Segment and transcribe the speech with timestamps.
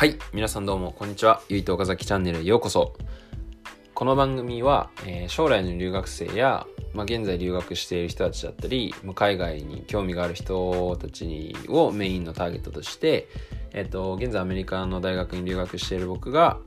[0.00, 1.42] はい皆さんどうもこんにちは。
[1.50, 2.96] ゆいと岡崎チャンネルへようこそ。
[3.92, 13.28] この番組は、えー将来の留学生や、まあ、現在留学している人たちだったり、まあ、海外に興味がある人たちをメインのターゲットとして、
[13.74, 16.60] えっと現在アメリカの大学に留学している僕が、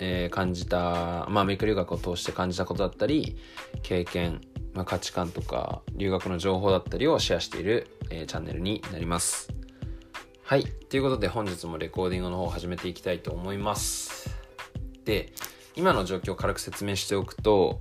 [0.00, 3.36] えー感じた、まあ、アメリカ留学を通して感じたことだったり
[3.84, 4.40] 経験、
[4.74, 9.61] まあ、価値観とか留学の情報だったりをシェアしている、えチャンネルになります。
[10.44, 10.64] はい。
[10.64, 14.28] ということで本日もレコーディングの方を始めていきたいと思います。
[15.04, 15.32] で
[15.76, 17.80] 今の状況を軽く説明しておくと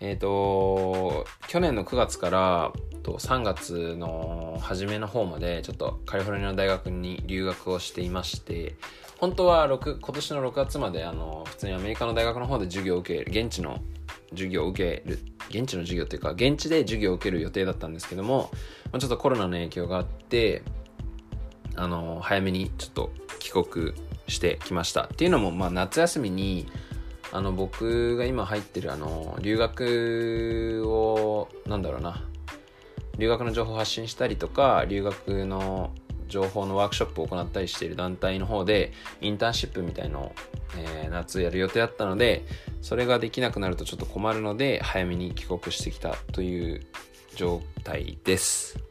[0.00, 2.72] えっ、と去年の9月から
[3.04, 8.76] 3月の初めの方までちょっとカリフォルニアの大学に留学をしていまして
[9.18, 13.78] 本当は6今年の6月まであの普通にアメリカの大学の方で授業を受ける現地の
[14.30, 15.18] 授業を受ける
[15.50, 18.50] 現地の授業というか現地で授業を受ける予定だったんですけども、
[18.98, 20.62] ちょっとコロナの影響があって
[21.76, 23.94] あの早めにちょっと帰国
[24.28, 26.66] してきましたっていうのも、まあ、夏休みに
[27.32, 32.24] あの僕が今入ってるあの留学をなんだろうな。
[33.18, 35.90] 留学の情報を発信したりとか留学の
[36.28, 40.32] 情報のワークショップを行ったりしている団体の方でインターンシップみたいのを、
[40.78, 42.46] えー夏やる予定だったので
[42.80, 46.86] それができなくなるとちょっと困るので早めに帰国してきたという
[47.34, 48.89] 状態です。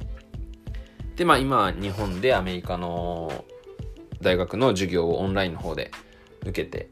[1.20, 3.44] でまあ今日本でアメリカの
[4.22, 5.92] 大学の授業をオンラインの方で
[6.44, 6.88] 受けて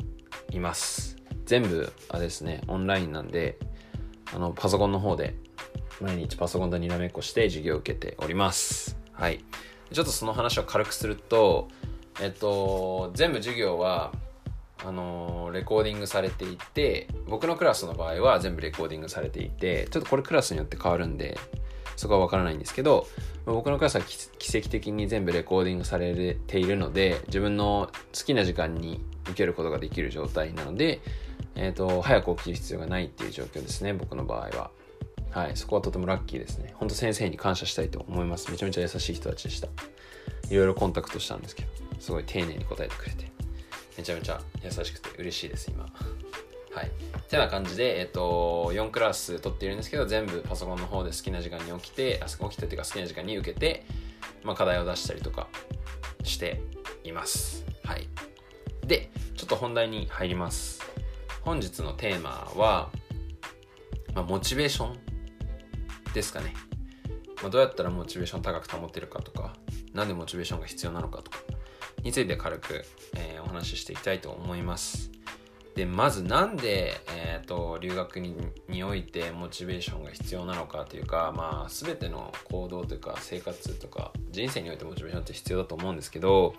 [0.52, 1.16] います。
[1.45, 3.58] 全部あれですねオンラインなんで
[4.36, 5.36] あのパソコンの方で
[6.02, 8.98] 毎日パソコンとにらめっこして授業を受けております。
[9.14, 9.45] はい。
[9.94, 11.70] ちょっとその話を軽くすると
[12.20, 14.11] えっと全部授業は
[14.86, 21.39] あのレコーディングされていて僕のクラスの場合は全部レコーディングされていてちょっとこれクラスによって変わるんで
[21.98, 23.08] そこは分からないんですけど
[23.45, 31.02] ま僕のクラスは奇跡的に全部レコーディングされているので自分の好きな時間に受けることができる状態なので、
[31.56, 34.72] えー、と早く起きる必要がないっていう状況ですね僕の場合は。
[35.30, 36.73] はいそこはとてもラッキーですね。
[36.77, 38.49] 本当先生に感謝したいと思います。
[38.49, 39.67] めちゃめちゃ優しい人たちでした。
[40.49, 43.26] いろいろコンタクトしたんですけどすごい丁寧に答えてくれて
[43.98, 45.86] めちゃめちゃ優しくて嬉しいです今。
[46.77, 46.92] はい。
[47.27, 53.83] てな感じで、えっと4クラス取っているんですけど全部パソコンの方で好きな時間に起きてあそこ起きてっていうか好きな時間に受けて、
[54.43, 55.48] まあ、課題を出したりとか
[56.23, 56.61] して
[57.04, 57.66] います。
[57.83, 58.08] はい。
[58.86, 60.83] でちょっと本題に入ります。
[61.42, 62.92] 本日のテーマは、
[64.14, 64.99] まあ、モチベーション
[66.14, 66.54] ですかね、
[67.42, 69.55] まあ、どうやったらモチベーション高く保てるかとか
[69.93, 71.39] なんでモチベーションが必要なのかとか
[72.04, 72.86] について軽く、
[73.16, 75.17] えーお話ししていきたいと思います。
[75.77, 78.36] でまずなんで、えー、と留学に
[78.67, 86.55] においてモチベーションが必要なのかというか、まあ、全ての行動というか生活とか人生においてモチベーションって必要だと思うんですけど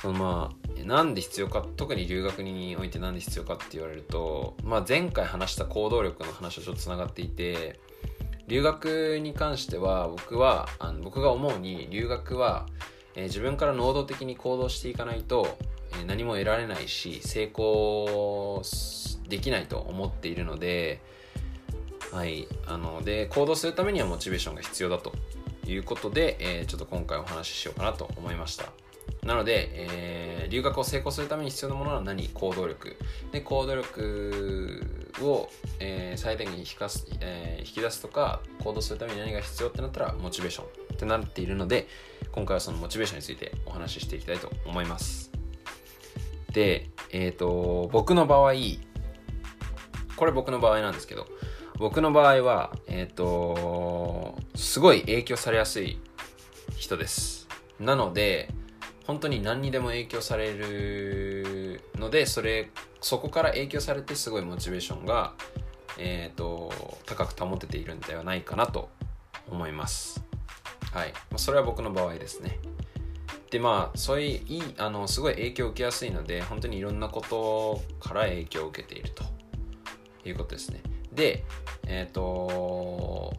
[0.00, 7.78] そのまあなんで必要か特に留学においてなんで必要かって言われると、まあ、前回話した行動力の話とちょっとつながっていて
[8.48, 12.66] 留学に関しては僕はあの僕が思うに留学は、
[13.14, 15.58] えー自分から能動的に行動していかないと、
[16.06, 18.62] 何も得られないし成功
[19.28, 21.00] できないと思っているので,、
[22.10, 25.12] はい、あので行動するためにはモチベーションが必要だと
[25.64, 28.72] いうことで、えーちょっと今回お話ししようかなと思いました。
[29.22, 32.28] なので、えー留学を成功するために必要なものは何？
[32.28, 32.96] 行動力。
[33.30, 34.84] で、行動力
[35.22, 35.48] を、
[35.78, 41.86] えー最大限引かす、えー引き出すとか、行動するために何が必要ってなったら、モチベーションってなっているので、
[42.32, 45.31] 今回はそのモチベーションについてお話ししていきたいと思います。
[46.52, 48.52] で、えっ、と、僕の場合、
[50.16, 51.26] これ僕の場合なんですけど、
[51.78, 55.98] 僕の場合は、えっ、と、すごい影響されやすい
[56.76, 57.48] 人です。
[57.80, 58.52] なので、
[59.06, 62.70] 本当に何にでも影響されるのでそれ
[63.00, 65.34] そこから影響されてすごいモチベーションが、
[65.98, 66.72] えー、と
[67.04, 68.90] 高く保てているんではないかなと
[69.50, 70.24] 思います。
[70.92, 71.12] はい。
[71.36, 72.58] それは僕の場合ですね。
[73.52, 79.22] でまあそういういいあのすごい影響を受けやすいので本当にいろんなことから影響を受けていると。
[80.24, 80.80] いうことですね。
[81.12, 81.44] で
[81.86, 83.34] えっ、と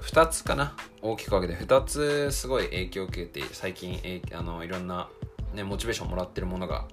[0.00, 0.74] 2つかな。
[1.02, 1.58] 大きく分けて。
[1.62, 4.00] 2つすごい影響を受けて最近
[4.32, 5.08] あのいろんな、
[5.54, 6.86] ね、モチベーションもらってるものが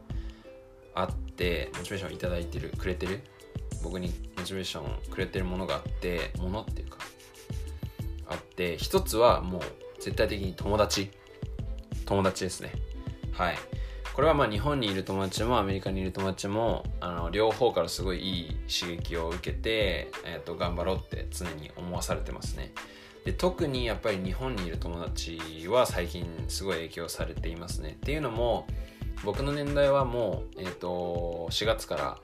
[0.93, 3.21] あってモチベーションいただいてるくれてる。
[3.83, 6.97] 僕にモチベーションくれてるものがあってものっていうか
[8.27, 9.61] あって1つはもう
[9.99, 11.11] 絶対的に友達。
[12.05, 12.71] 友達ですね。
[13.31, 13.57] はい。
[14.13, 22.71] これはまあ日本にいる友達もアメリカにいる友達もあの両方からすごいいい刺激を受けて、えー、と頑張ろうって常に思わされてますね。
[23.25, 27.89] で特にやっぱり日本にいる友達は最近すごい影響されていますね。
[27.89, 28.67] っていうのも
[29.23, 32.17] 僕の年代はもう、えーと、4月から、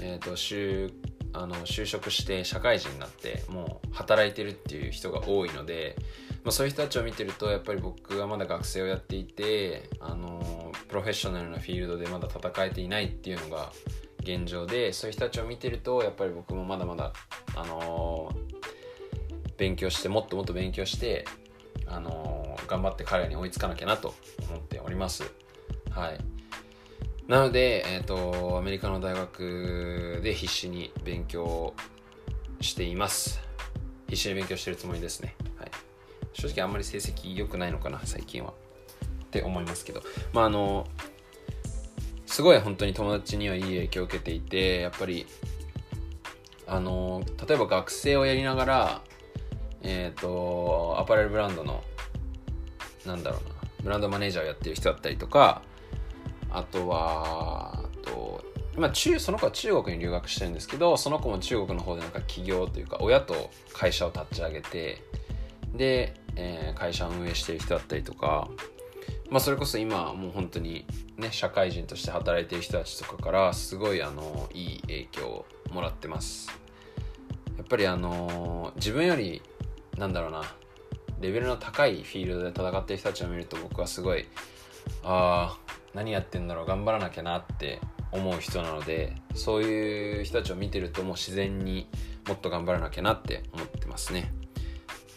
[0.00, 0.92] えーと、就
[1.32, 5.96] あの就職して社会人になってもう働いてるっていう人が多いので、
[6.48, 13.70] まあ、そういう人たちを見てるとやっぱり僕はまだ学生をやっていてあのプロフェッショナルなフィールドでまだ戦えていないっていうのが
[14.20, 17.12] 現状でそういう人たちを見てるとやっぱり僕もまだまだ、
[17.54, 18.32] あの
[19.58, 21.26] 勉強してもっともっと勉強して、
[21.86, 24.14] あの頑張って彼らに追いつかなきゃなと
[24.48, 25.30] 思っております。
[25.90, 26.18] はい、
[27.26, 31.74] なので、えーと、アメリカの大学で必死に勉強
[32.62, 33.38] しています。
[34.08, 35.34] 必死に勉強してるつもりですね。
[36.32, 38.52] 正直あんまり成績良くないのかな、最近は。
[39.24, 40.02] って思いますけど。
[40.32, 40.86] まああの
[42.28, 45.26] すごい本当に友達にはいい影響を受けていてやっぱり
[46.66, 49.02] あの例えば学生をやりながら
[49.82, 51.82] えっ、ー、とアパレルブランドの
[53.06, 55.62] なんだろうなブランドマネージャーをやってる人だったりとか
[56.50, 58.44] あとはあと
[58.76, 65.02] 今中その子は中国に留学してるんですけどその子も中国の方でなんか起業というか親と会社を立ち上げて
[65.74, 68.48] で、えー、会社を運営している人だったりとか
[69.30, 70.86] まあそれこそ今もう本当に
[71.18, 76.48] ね、社会人として働いてる人たちとかからすごいあのいい影響をもらってます。
[77.56, 79.42] やっぱりあの自分より
[79.98, 80.42] なんだろうな
[81.20, 84.26] レベルの高いフィールドで戦ってる人たちを見ると僕はすごい
[85.02, 87.80] ああ何やってんだろう頑張らなきゃなって
[88.12, 91.90] 思う人なのでそういう人たちを見てるともう自然に
[92.28, 94.32] もっと頑張らなきゃなって思ってますね。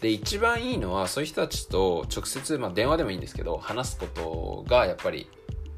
[0.02, 5.28] で一番いいのはそういう人たちと直接、まあ、電話でもいいんですけど話すことがやっぱり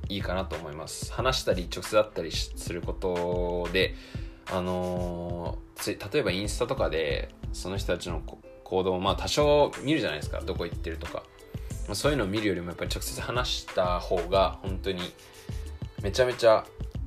[0.09, 1.13] いいかなと思います。
[1.13, 3.95] 話したり直接会ったりすることで
[4.51, 8.23] あのー、例えばインスタとかでその人たちの
[8.65, 10.41] 行動をまあ多少見るじゃないですか。
[10.41, 11.23] どこ行ってるとか。
[11.87, 15.03] まそういうのを見るよりもやっぱり直接話した方が本当に
[16.03, 16.65] めちゃめちゃ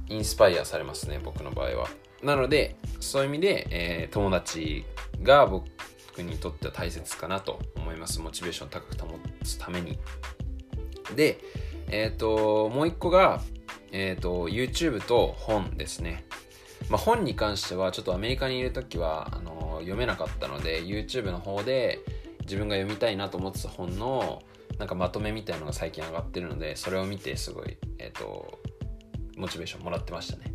[0.07, 1.87] インスパイアされますね僕の場合は。
[2.21, 4.85] なのでそういう意味で、えー、友達
[5.23, 5.65] が僕
[6.23, 9.99] にとっては大切かなと思いますモチベーション高く保つために
[11.15, 11.39] で
[11.89, 13.41] えっ、ー、と、もう一個が、
[13.91, 16.25] えっ、ー、と、YouTube と本ですね。
[16.89, 21.99] まあ、本に関しては、ちょっとアメリカにいる時は、あの、読めなかったので、YouTube の方で
[22.41, 24.43] 自分が読みたいなと思ってた本の、
[24.77, 28.59] なんかまとめみたいなのが最近上がってるので、それを見てすごい、えっ、ー、と、
[29.37, 30.53] モチベーションもらってましたね。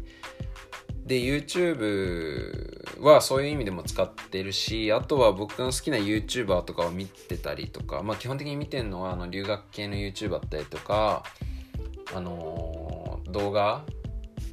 [1.07, 11.25] で、YouTube はそういう意味でも使ってるし、あとは僕の好きな YouTuber とかを見てたりとか、まあ基本的に見てるのはあの留学系の YouTuber だったりとか、
[12.15, 13.85] あのー、動画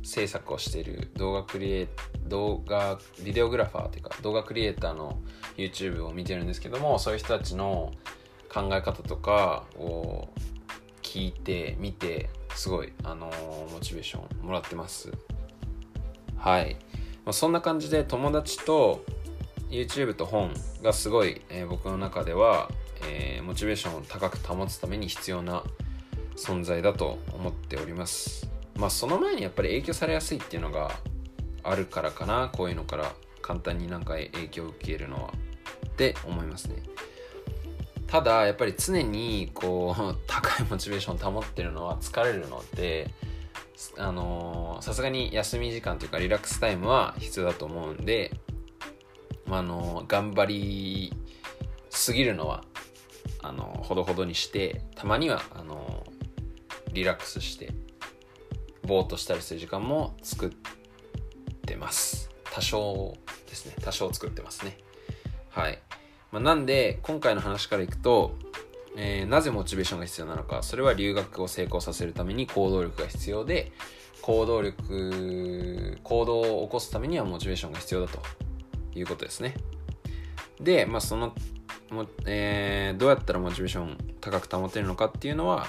[0.03, 1.87] 制作をしてる動画クリエイ
[2.27, 5.19] 動画ビデオグラファーというか動画クリエイターの
[5.57, 7.91] YouTube を見てるんですけどもそういう人たちの
[8.51, 10.29] 考え方とかを
[11.01, 15.11] 聞いて見てすごいあのー、モチベーションもらってます。
[16.37, 16.77] はい、
[17.25, 19.03] まあ、そんな感じで友達と
[19.69, 22.69] YouTube と本がすごい、えー、僕の中では、
[23.07, 25.63] えー、モチベーションを高く保つために必要な
[26.35, 28.49] 存在だと思っております。
[28.75, 30.91] まあその前にやっぱり影響されやすいっていうのが
[31.63, 35.33] あるからかなこういうのから簡単になんか影響を受けるのは。
[35.87, 36.77] って思いますね。
[38.07, 43.13] ただやっぱり常にこう 高いモチベーションを保ってるのは疲れるので
[43.97, 48.31] あのさすがに休み時間というかリラックスタイムは必要だと思うんで、
[49.45, 51.13] まあ、あの頑張り
[51.89, 52.63] すぎるのは
[53.41, 56.05] あのほどほどにしてたまにはあの
[56.93, 57.71] リラックスして
[58.83, 60.49] ぼーっとしたりする時間も作っ
[61.65, 62.29] てます。
[62.51, 63.15] 多少
[63.47, 63.75] ですね。
[63.81, 64.77] 多少作ってますね。
[65.49, 65.79] はい、
[66.31, 68.35] まあ、なんで今回の話からいくと
[69.01, 70.61] えー、なぜモチベーションが必要なのか。
[70.61, 73.71] それは留学を成功させるために行動力が必要で
[74.21, 78.19] 行動力行動を起こすためにはモチベーションが必要だと。
[78.95, 79.55] いうことですね。
[80.59, 81.33] で、まあ、その
[81.91, 85.67] も、えー、どうやったらモチベーション高く保てるのかっていうのは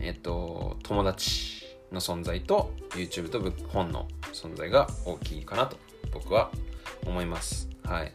[0.00, 1.62] えっ、ー、と友達
[1.92, 5.76] の存在と YouTube と本の存在が大きいかなと
[6.12, 6.50] 僕は
[7.06, 7.68] 思います。
[7.84, 8.12] はい。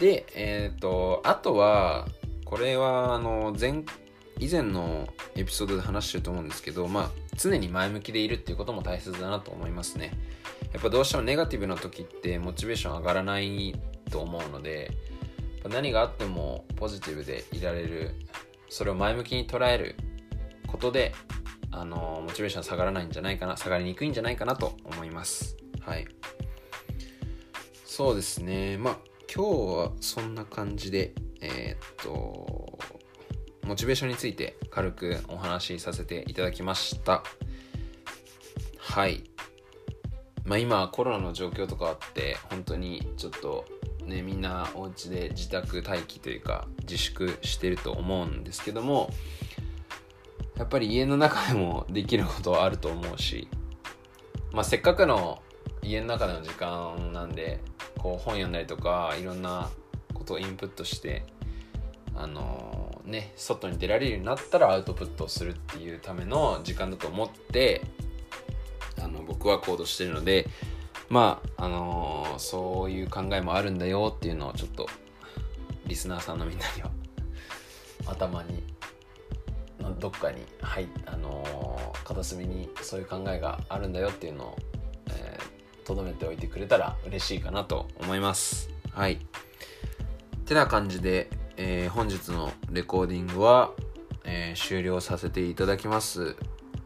[0.00, 2.06] でえっ、ー、とあとは
[2.48, 3.84] これはあの前
[4.38, 10.12] 以前のエピソードで話してると思うんですけど、まあ、常に前向きでいるっていうことも大切だなと思いますね。
[10.72, 13.78] やっぱどうしてもネガティブな時ってモチベーション上がらない
[14.10, 14.92] と思うので、
[15.68, 18.14] 何があってもポジティブでいられる、
[18.70, 19.96] それを前向きに捉える
[20.68, 21.12] ことで、
[21.70, 25.56] あの、モチベーション下がらないんじゃないかな、下がりにくいんじゃないかなと思います。
[25.80, 26.06] はい。
[27.84, 28.78] そうですね。
[28.78, 28.98] まあ、
[29.34, 32.78] 今日はそんな感じで、えー、っと、
[33.64, 37.22] モチベーションについて軽くお話しさせていただきました。
[38.78, 39.24] はい。
[40.48, 43.66] まあ今コロナの状況とかあって本当にちょっと
[44.06, 49.10] ねみんなお家で自宅待機というか自粛してると思うんですけども
[50.56, 53.46] やっぱり家の中でもできることはあると思うし
[54.52, 55.42] まあせっかくの
[55.82, 57.60] 家の中での時間なんで
[57.98, 59.68] こう本読んだりとかいろんな
[60.28, 61.24] ことインプットして
[62.14, 67.82] あのー、ね外に出られるようになったらアウトプットをするっていうための時間だと思って
[69.02, 70.48] あの僕は行動してるので
[71.08, 74.86] まああのー、そういう考えもあるんだよっていうのをちょっと
[75.86, 76.90] リスナーさんのみんなには
[78.06, 78.62] 頭に
[80.00, 84.56] どっかにはいあのー、片隅にそういう考えがあるんだよっていうのを
[85.88, 88.68] とど、めておいてくれたら嬉しいかなと思います。
[88.90, 89.18] はい。
[90.48, 91.28] てな感じで、
[91.58, 93.72] えー、本日のレコーディングは、
[94.24, 96.36] えー、終了させていただきます。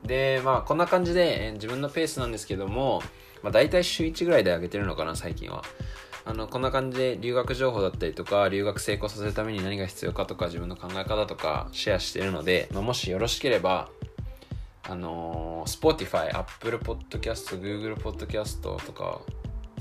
[0.04, 3.02] でまあこんな感じで、えー、自分のペースなんですけども、
[3.40, 5.62] まあ、大体週1ぐらいで上げてるのかな最近は。
[6.25, 13.88] あのこんな感じで留学情報だったりとか留学成功させるために何が必要かとか自分の考え方とかシェアしてるので、まあ、もしよろしければ
[14.88, 19.21] あのー、Spotify、Apple Podcast、Google Podcast とか、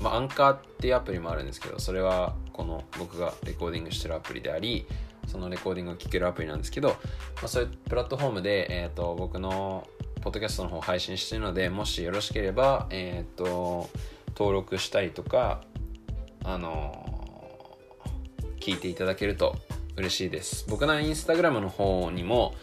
[0.02, 4.86] まあ、アンカーっていうアプリもあるんですけど、それはこの僕がレコーディングしてるアプリであり、
[5.28, 6.96] そのレコーディングを聞けるアプリなんですけど、ま
[7.44, 9.86] あ、そういうプラットフォームで、えーと、僕の
[10.20, 13.90] ポッドキャストの方を配信してるので、もしよろしければ、えっ、ー、と、
[14.36, 15.62] 登録したりとか、
[16.44, 19.56] あのー、聞いていただけると
[19.96, 20.66] 嬉しいです。
[20.68, 22.54] 僕のインスタグラムの方にも、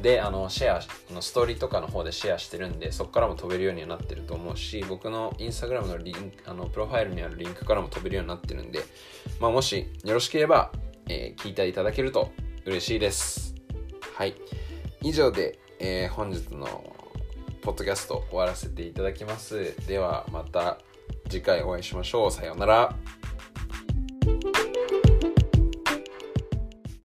[0.00, 8.80] であのシェアのストーリーとかの方でシェアしてるんでそこからも飛べるようにはなってると思うし僕のインスタグラムのリンクあのプロファイルにあるリンクからも飛べるようになってるんで、
[9.40, 10.72] まあ、もしよろしければ、
[11.08, 12.32] えー、聞いていただけると
[12.66, 13.54] 嬉しいです。
[14.14, 14.34] はい。
[15.02, 16.66] 以上で、えー、本日の
[17.60, 19.74] ポッドキャスト終わらせていただきます。
[19.86, 20.78] ではまた
[21.28, 22.30] 次回お会いしましょう。
[22.30, 22.96] さようなら。